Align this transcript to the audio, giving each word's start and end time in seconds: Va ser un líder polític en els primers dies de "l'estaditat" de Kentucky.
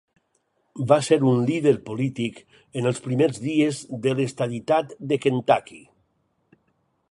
Va 0.91 0.95
ser 1.07 1.17
un 1.31 1.41
líder 1.49 1.73
polític 1.89 2.39
en 2.81 2.89
els 2.93 3.03
primers 3.09 3.39
dies 3.45 3.83
de 4.07 4.15
"l'estaditat" 4.21 4.99
de 5.13 5.21
Kentucky. 5.27 5.81